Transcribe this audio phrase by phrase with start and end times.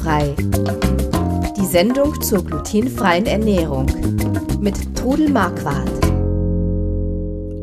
[0.00, 0.34] Glutenfrei.
[1.56, 3.86] Die Sendung zur glutenfreien Ernährung
[4.60, 5.90] mit Trudel Marquardt.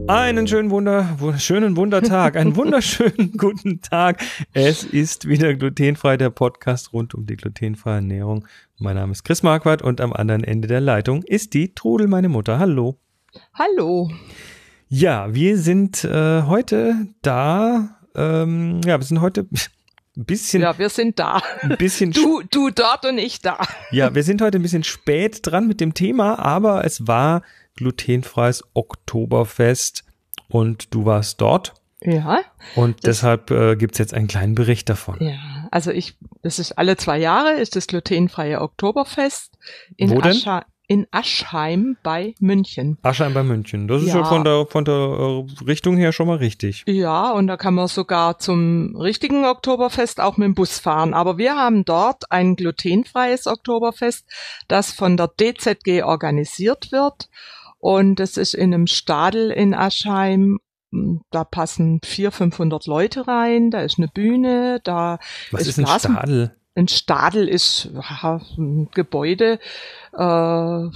[0.07, 4.21] Einen schönen Wunder, schönen Wundertag, einen wunderschönen guten Tag.
[4.53, 8.46] Es ist wieder glutenfrei, der Podcast rund um die glutenfreie Ernährung.
[8.78, 12.29] Mein Name ist Chris Marquardt und am anderen Ende der Leitung ist die Trudel, meine
[12.29, 12.60] Mutter.
[12.60, 12.99] Hallo.
[13.54, 14.12] Hallo.
[14.88, 17.98] Ja, wir sind äh, heute da.
[18.16, 19.47] Ähm, ja, wir sind heute
[20.17, 20.62] ein bisschen.
[20.62, 21.41] Ja, wir sind da.
[21.62, 22.12] Ein bisschen.
[22.12, 23.59] Du, du dort und ich da.
[23.91, 27.44] Ja, wir sind heute ein bisschen spät dran mit dem Thema, aber es war
[27.75, 30.03] glutenfreies Oktoberfest
[30.49, 31.73] und du warst dort.
[32.02, 32.41] Ja.
[32.75, 35.17] Und deshalb äh, gibt's jetzt einen kleinen Bericht davon.
[35.20, 39.58] Ja, also ich, das ist alle zwei Jahre, ist das glutenfreie Oktoberfest
[39.95, 40.31] in Wo denn?
[40.31, 42.97] Ascha in Aschheim bei München.
[43.01, 43.87] Aschheim bei München.
[43.89, 44.23] Das ist Ja.
[44.23, 46.83] von der, von der äh, Richtung her schon mal richtig.
[46.87, 51.13] Ja, und da kann man sogar zum richtigen Oktoberfest auch mit dem Bus fahren.
[51.13, 54.25] Aber wir haben dort ein glutenfreies Oktoberfest,
[54.69, 57.29] das von der DZG organisiert wird.
[57.79, 60.59] Und es ist in einem Stadel in Aschheim.
[61.31, 63.72] Da passen 400, 500 Leute rein.
[63.72, 64.79] Da ist eine Bühne.
[64.85, 65.19] Da
[65.51, 66.56] Was ist ist ein Blasen- Stadel?
[66.78, 69.59] Ein Stadel ist ja, ein Gebäude,
[70.14, 70.89] äh,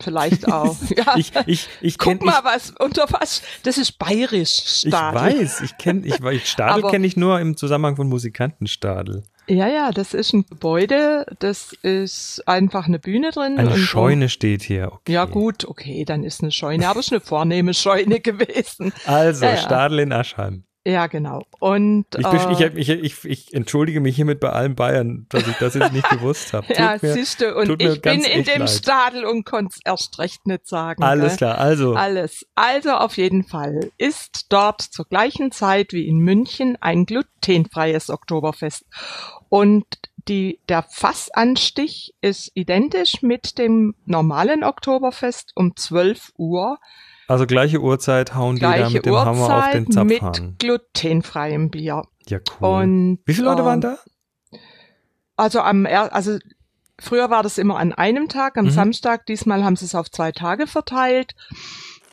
[0.00, 0.76] vielleicht auch.
[0.96, 3.42] Ja, Ich, ich, ich kenn, guck mal, was unter was.
[3.64, 5.20] Das ist bayerisch ich, ich Stadel.
[5.40, 9.24] weiß, ich kenne, ich, weiß- Stadel kenne ich nur im Zusammenhang von Musikantenstadel.
[9.50, 11.24] Ja, ja, das ist ein Gebäude.
[11.38, 13.58] Das ist einfach eine Bühne drin.
[13.58, 14.92] Eine und so- Scheune steht hier.
[14.92, 15.12] Okay.
[15.12, 18.92] Ja gut, okay, dann ist eine Scheune, aber es ist eine vornehme Scheune gewesen.
[19.06, 19.56] Also, Ja, ja.
[19.56, 20.64] Stadel in Aschheim.
[20.88, 21.42] Ja, genau.
[21.60, 25.54] Und Ich, äh, ich, ich, ich, ich entschuldige mich hiermit bei allen Bayern, dass ich
[25.58, 26.66] das jetzt nicht gewusst habe.
[26.74, 28.70] ja, mir- siehst du, und ich bin in dem leid.
[28.70, 31.02] Stadel und konnte es erst recht nicht sagen.
[31.02, 31.36] Alles gell?
[31.48, 31.92] klar, also.
[31.94, 32.46] Alles.
[32.54, 38.86] Also auf jeden Fall ist dort zur gleichen Zeit wie in München ein glutenfreies Oktoberfest.
[39.50, 39.84] Und
[40.26, 46.78] die, der Fassanstich ist identisch mit dem normalen Oktoberfest um 12 Uhr.
[47.28, 50.56] Also gleiche Uhrzeit hauen die da Gleiche mit dem Hammer auf den Uhrzeit mit Zapfhahn.
[50.58, 52.02] glutenfreiem Bier.
[52.26, 52.68] Ja, cool.
[52.82, 53.98] Und, Wie viele Leute ähm, waren da?
[55.36, 56.38] Also am, also
[56.98, 58.70] früher war das immer an einem Tag, am Mhm.
[58.70, 59.26] Samstag.
[59.26, 61.34] Diesmal haben sie es auf zwei Tage verteilt.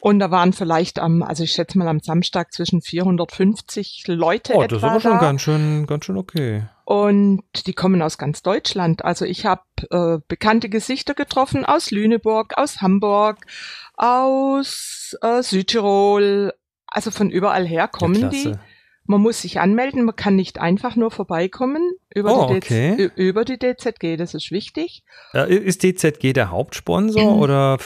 [0.01, 4.63] Und da waren vielleicht am, also ich schätze mal am Samstag zwischen 450 Leute Oh,
[4.67, 5.17] das ist aber schon da.
[5.19, 6.65] ganz schön, ganz schön okay.
[6.85, 9.03] Und die kommen aus ganz Deutschland.
[9.03, 13.39] Also ich habe äh, bekannte Gesichter getroffen aus Lüneburg, aus Hamburg,
[13.95, 16.53] aus äh, Südtirol.
[16.87, 18.53] Also von überall her kommen ja, die.
[19.07, 23.11] Man muss sich anmelden, man kann nicht einfach nur vorbeikommen über, Oh, die, okay.
[23.15, 25.03] Über die DZG, das ist wichtig.
[25.33, 27.77] Äh, Ist DZG der Hauptsponsor oder,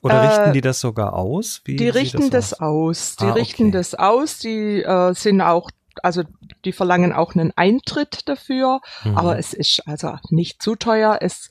[0.00, 1.60] oder Äh, richten die das sogar aus?
[1.66, 2.60] Wie Die richten das, aus?
[2.60, 3.16] aus.
[3.16, 3.72] Die Ah, richten okay.
[3.72, 5.70] das aus, die äh, sind auch,
[6.02, 6.22] also
[6.64, 9.16] die verlangen auch einen Eintritt dafür, Mhm.
[9.18, 11.18] aber es ist also nicht zu teuer.
[11.20, 11.50] Es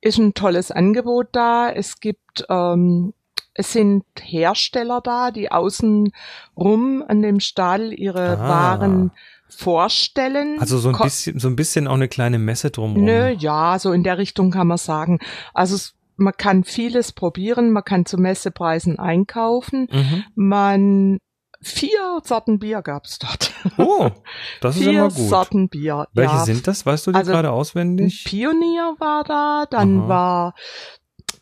[0.00, 1.70] ist ein tolles Angebot da.
[1.70, 3.12] Es gibt, ähm,
[3.54, 6.12] es sind Hersteller da, die außen
[6.56, 8.48] rum an dem Stall ihre Ah.
[8.48, 9.10] Waren
[9.48, 10.58] vorstellen.
[10.60, 13.04] Also so ein Ko- bisschen, so ein bisschen auch eine kleine Messe drumherum.
[13.04, 15.18] Nö, ja, so in der Richtung kann man sagen.
[15.54, 19.88] Also es, man kann vieles probieren, man kann zu Messepreisen einkaufen.
[19.90, 20.24] Mhm.
[20.34, 21.18] Man
[21.62, 23.52] vier Sorten Bier gab's dort.
[23.76, 24.10] Oh,
[24.60, 25.28] das ist vier immer gut.
[25.28, 26.06] Sorten Bier.
[26.12, 26.44] Welche ja.
[26.44, 26.86] sind das?
[26.86, 28.24] Weißt du die Also, gerade auswendig?
[28.24, 30.08] Pionier war da, dann Aha.
[30.08, 30.54] war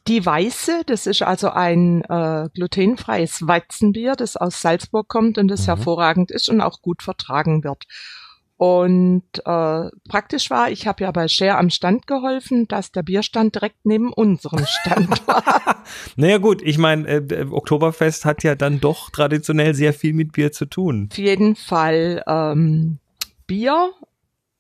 [0.07, 5.63] die Weiße, das ist also ein äh, glutenfreies Weizenbier, das aus Salzburg kommt und das
[5.63, 5.67] Mhm.
[5.67, 7.85] hervorragend ist und auch gut vertragen wird.
[8.59, 13.55] Und äh, praktisch war, ich habe ja bei Share am Stand geholfen, dass der Bierstand
[13.55, 15.85] direkt neben unserem Stand war.
[16.17, 20.33] Naja gut, ich meine, äh, äh, Oktoberfest hat ja dann doch traditionell sehr viel mit
[20.33, 21.09] Bier zu tun.
[21.13, 22.99] Auf jeden Fall ähm,
[23.47, 23.93] Bier,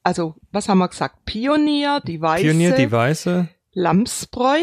[0.05, 1.25] also was haben wir gesagt?
[1.25, 4.61] Pionier, die Weiße, Pionier, die Weiße, Lamsbräu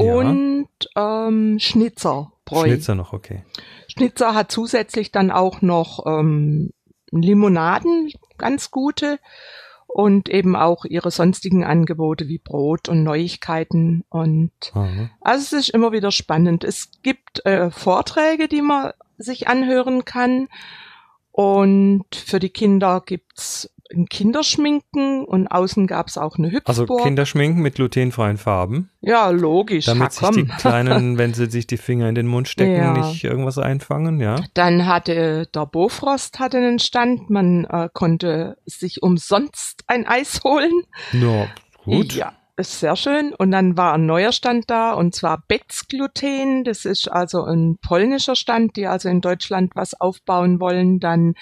[0.00, 0.14] Ja.
[0.16, 2.64] und ähm, Schnitzerbräu.
[2.66, 3.44] Schnitzer noch, okay.
[3.86, 6.70] Schnitzer hat zusätzlich dann auch noch ähm,
[7.22, 9.18] Limonaden, ganz gute,
[9.86, 14.04] und eben auch ihre sonstigen Angebote wie Brot und Neuigkeiten.
[14.08, 15.10] Und Aha.
[15.20, 16.64] also es ist immer wieder spannend.
[16.64, 20.48] Es gibt äh, Vorträge, die man sich anhören kann.
[21.30, 27.02] Und für die Kinder gibt's ein Kinderschminken und außen gab's auch eine Also Hüpfburg.
[27.02, 29.84] Kinderschminken mit glutenfreien Farben, ja, logisch.
[29.86, 30.44] damit ha, sich die.
[30.58, 32.92] Kleinen, wenn sie sich die Finger in den Mund stecken, Ja.
[32.92, 34.36] nicht irgendwas einfangen, ja?
[34.54, 40.72] Dann hatte der Bofrost hatte einen Stand, man äh, konnte sich umsonst ein Eis holen.
[41.12, 41.46] Ja,
[41.84, 42.14] gut.
[42.14, 43.34] Ja, ist sehr schön.
[43.34, 46.64] Und dann war ein neuer Stand da, und zwar Betz Gluten.
[46.64, 51.00] Das ist also ein polnischer Stand, die also in Deutschland was aufbauen wollen.
[51.00, 51.34] Dann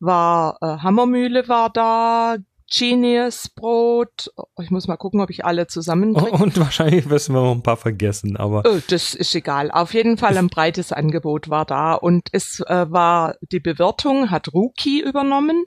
[0.00, 2.36] war äh, Hammermühle war da,
[2.72, 4.32] Genius Brot.
[4.60, 6.30] Ich muss mal gucken, ob ich alle zusammenkriege.
[6.32, 8.62] Oh, und wahrscheinlich wirst wir noch ein paar vergessen, aber.
[8.66, 9.70] Oh, das ist egal.
[9.70, 14.52] Auf jeden Fall ein breites Angebot war da und es äh, war die Bewirtung hat
[14.52, 15.64] Rookie übernommen.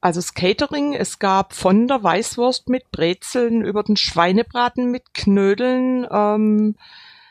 [0.00, 6.06] Also das Catering, es gab von der Weißwurst mit Brezeln über den Schweinebraten mit Knödeln.
[6.10, 6.76] Ähm,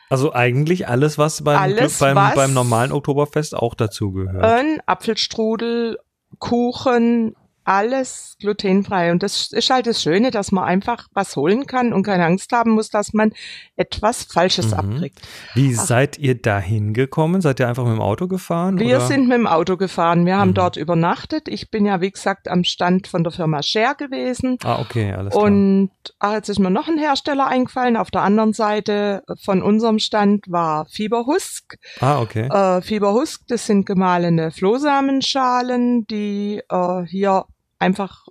[0.08, 4.44] also eigentlich alles, was beim, Alles, beim, was- beim normalen Oktoberfest auch dazugehört.
[4.44, 5.98] ein Apfelstrudel,
[6.38, 7.34] Kuchen,
[7.70, 9.12] alles glutenfrei.
[9.12, 12.50] Und das ist halt das Schöne, dass man einfach was holen kann und keine Angst
[12.52, 13.32] haben muss, dass man
[13.76, 14.74] etwas Falsches Mhm.
[14.74, 15.20] abkriegt.
[15.54, 17.40] Wie seid ihr da hingekommen?
[17.40, 18.78] Seid ihr einfach mit dem Auto gefahren?
[18.80, 19.06] Wir oder?
[19.06, 20.26] sind mit dem Auto gefahren.
[20.26, 20.54] Wir haben Mhm.
[20.54, 21.46] dort übernachtet.
[21.46, 24.58] Ich bin ja, wie gesagt, am Stand von der Firma Share gewesen.
[24.64, 25.44] Ah, okay, alles klar.
[25.44, 27.96] Und ach, jetzt ist mir noch ein Hersteller eingefallen.
[27.96, 31.76] Auf der anderen Seite von unserem Stand war Fieberhusk.
[32.00, 32.48] ah, okay.
[32.48, 37.44] Äh, Fieberhusk, das sind gemahlene Flohsamenschalen, die äh, hier
[37.80, 38.26] einfach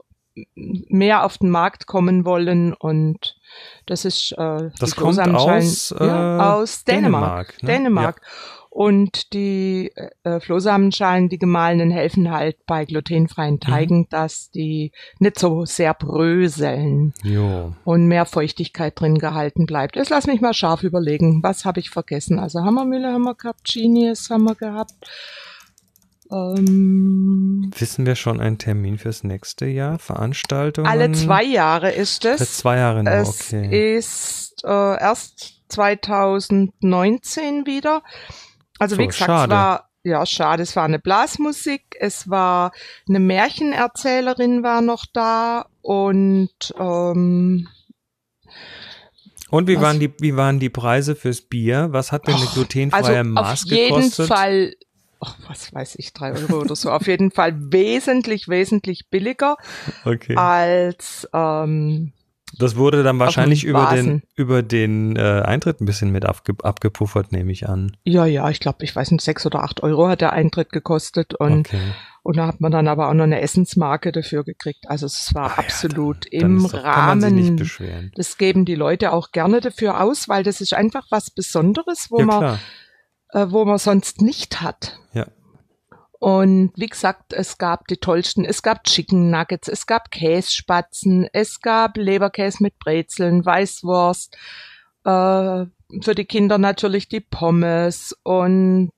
[0.55, 3.35] mehr auf den Markt kommen wollen und
[3.85, 7.57] das ist äh, Das kommt aus, ja, äh, aus Dänemark.
[7.57, 7.67] Dänemark, ne?
[7.67, 8.21] Dänemark.
[8.71, 9.91] Und die
[10.23, 12.87] äh, Flohsamenschalen, die gemahlenen, helfen halt bei Mhm.
[12.87, 17.73] glutenfreien Teigen, dass die nicht so sehr bröseln Jo.
[17.83, 19.95] und mehr Feuchtigkeit drin gehalten bleibt.
[19.95, 22.37] Jetzt lass mich mal scharf überlegen, was habe ich vergessen?
[22.39, 24.93] Also Hammermühle haben wir gehabt, Genius haben wir gehabt.
[26.31, 29.97] Ähm, Wissen wir schon einen Termin fürs nächste Jahr?
[29.99, 30.87] Veranstaltungen?
[30.87, 32.57] alle zwei Jahre ist es.
[32.57, 33.97] zwei Jahre noch, Es okay.
[33.97, 34.67] ist äh,
[35.01, 38.03] erst 2019 wieder.
[38.79, 39.53] Also So, wie gesagt, schade.
[39.53, 42.71] es war ja schade, es war eine Blasmusik, es war
[43.07, 46.49] eine Märchenerzählerin war noch da und
[46.79, 47.67] ähm,
[49.49, 51.89] Und wie was- waren die, wie waren die Preise fürs Bier?
[51.91, 54.27] Was hat denn eine glutenfreie also Maß auf jeden gekostet?
[54.27, 54.73] Fall,
[55.19, 59.57] ach, was weiß ich, drei Euro oder so, auf jeden Fall wesentlich, wesentlich billiger
[60.05, 60.35] Okay.
[60.35, 62.13] als ähm,
[62.57, 66.53] Das wurde dann wahrscheinlich dem über den, über den äh, Eintritt ein bisschen mit abge
[66.63, 67.95] abgepuffert, nehme ich an.
[68.03, 71.33] ja, ja, ich glaube, ich weiß nicht, sechs oder acht Euro hat der Eintritt gekostet
[71.35, 71.79] und Okay.
[72.21, 74.89] Und da hat man dann aber auch noch eine Essensmarke dafür gekriegt.
[74.89, 77.55] Also es war ja, absolut Dann im ist doch, kann man sich nicht Rahmen.
[77.55, 78.11] beschweren.
[78.15, 82.19] Das geben die Leute auch gerne dafür aus, weil das ist einfach was Besonderes, wo
[82.19, 82.59] ja, man, klar.
[83.33, 84.99] Äh, wo man sonst nicht hat.
[85.13, 85.27] Ja.
[86.19, 91.61] Und wie gesagt, es gab die tollsten, es gab Chicken Nuggets, es gab Kässpatzen, es
[91.61, 94.35] gab Leberkäse mit Brezeln, Weißwurst,
[95.05, 95.65] äh,
[96.01, 98.91] für die Kinder natürlich die Pommes und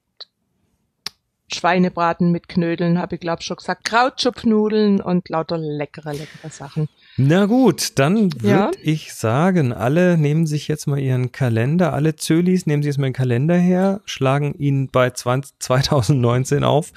[1.54, 6.90] Schweinebraten mit Knödeln, habe ich glaube schon gesagt, Krautschupfnudeln und lauter leckere, leckere Sachen.
[7.18, 8.72] Na gut, dann würde Ja.
[8.82, 13.08] ich sagen, alle nehmen sich jetzt mal ihren Kalender, alle Zölis nehmen sich jetzt mal
[13.08, 16.92] den Kalender her, schlagen ihn bei 20, 2019 auf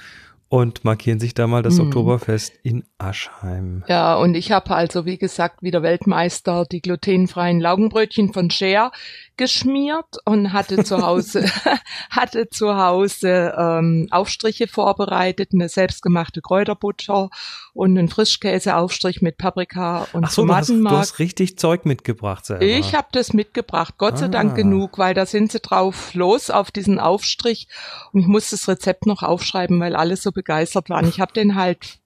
[0.47, 1.87] und markieren sich da mal das Hm.
[1.87, 3.83] Oktoberfest in Aschheim.
[3.87, 8.91] Ja, und ich habe also, wie gesagt, wieder Weltmeister die glutenfreien Laugenbrötchen von Share
[9.37, 11.45] geschmiert und hatte zu Hause,
[12.09, 17.29] hatte zu Hause ähm, Aufstriche vorbereitet, eine selbstgemachte Kräuterbutter
[17.73, 20.97] und einen Frischkäseaufstrich mit Paprika und Ach so, du hast, du Tomatenmark.
[21.01, 22.63] hast richtig Zeug mitgebracht selber.
[22.63, 24.29] Ich habe das mitgebracht, Gott sei Ah.
[24.29, 27.67] Dank genug, weil da sind sie drauf los auf diesen Aufstrich
[28.13, 31.07] und ich muss das Rezept noch aufschreiben, weil alle so begeistert waren.
[31.07, 31.97] Ich habe den halt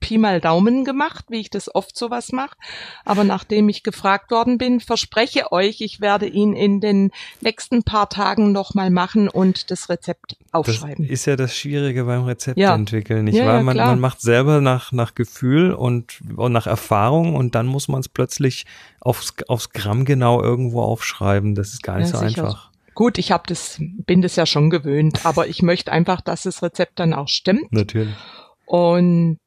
[0.00, 2.56] Pi mal Daumen gemacht, wie ich das oft sowas mache.
[3.04, 7.10] Aber nachdem ich gefragt worden bin, verspreche euch, ich werde ihn in den
[7.42, 11.04] nächsten paar Tagen nochmal machen und das Rezept das aufschreiben.
[11.04, 12.74] ist ja das Schwierige beim Rezept Ja.
[12.74, 13.56] entwickeln, nicht Ja, wahr?
[13.74, 18.00] ja, man, macht selber nach, nach Gefühl und, und nach Erfahrung und dann muss man
[18.00, 18.64] es plötzlich
[19.00, 21.54] aufs, aufs Gramm genau irgendwo aufschreiben.
[21.54, 22.44] Das ist gar nicht so sicher.
[22.44, 22.70] einfach.
[22.96, 26.62] Gut, ich habe das, bin das ja schon gewöhnt, aber ich möchte einfach, dass das
[26.62, 27.70] Rezept dann auch stimmt.
[27.70, 28.16] Natürlich.
[28.64, 29.38] Und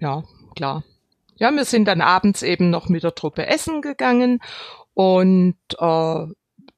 [0.00, 0.24] ja,
[0.56, 0.82] klar.
[1.36, 4.40] Ja, wir sind dann abends eben noch mit der Truppe essen gegangen
[4.94, 6.26] und äh,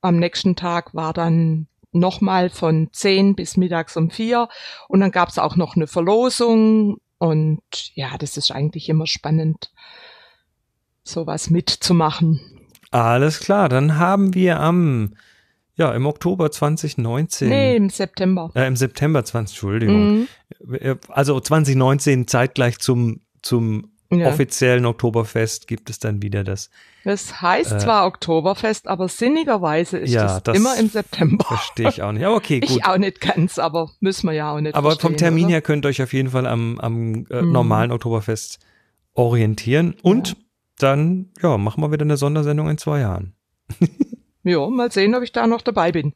[0.02, 4.46] am nächsten Tag war dann nochmal von 10 bis mittags um 4
[4.88, 7.62] und dann gab's auch noch eine Verlosung und
[7.94, 9.72] ja, das ist eigentlich immer spannend,
[11.02, 12.42] sowas mitzumachen.
[12.90, 15.14] Alles klar, dann haben wir am,
[15.76, 18.50] ja, im Oktober 2019, Nee, im September.
[18.54, 20.28] äh, im September 20, Entschuldigung,
[20.62, 20.74] Mhm.
[20.74, 24.26] Äh, also 2019 zeitgleich zum, zum Ja.
[24.26, 26.70] offiziellen Oktoberfest gibt es dann wieder das,
[27.04, 31.44] Das heißt Äh, zwar Oktoberfest, aber sinnigerweise ist Ja, es das immer im September.
[31.44, 32.24] verstehe ich auch nicht.
[32.26, 32.70] Aber okay, gut.
[32.70, 35.54] Ich auch nicht ganz, aber müssen wir ja auch nicht Aber vom Termin oder?
[35.54, 37.52] her könnt ihr euch auf jeden Fall am, am äh, Mhm.
[37.52, 38.58] normalen Oktoberfest
[39.14, 39.94] orientieren.
[40.02, 40.34] Und Ja.
[40.78, 43.34] dann, ja, machen wir wieder eine Sondersendung in zwei Jahren.
[44.50, 46.12] Ja, mal sehen, ob ich da noch dabei bin.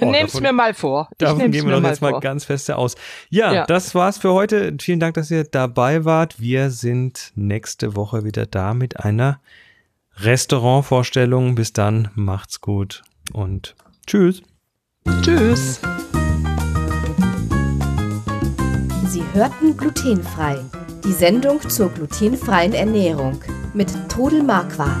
[0.00, 1.08] Oh, Nehm's davon, mir mal vor.
[1.12, 2.20] Ich davon gehen wir doch jetzt mal vor.
[2.20, 2.94] ganz feste aus.
[3.28, 4.74] Ja, ja, das war's für heute.
[4.80, 6.40] Vielen Dank, dass ihr dabei wart.
[6.40, 9.40] Wir sind nächste Woche wieder da mit einer
[10.16, 11.54] Restaurantvorstellung.
[11.54, 13.02] Bis dann, macht's gut
[13.32, 13.74] und
[14.06, 14.42] tschüss.
[15.22, 15.80] Tschüss.
[19.06, 20.58] Sie hörten glutenfrei.
[21.04, 23.40] Die Sendung zur glutenfreien Ernährung
[23.74, 25.00] mit Todel Marquardt.